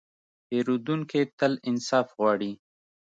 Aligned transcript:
پیرودونکی 0.47 1.21
تل 1.37 1.51
انصاف 1.69 2.07
غواړي. 2.17 2.51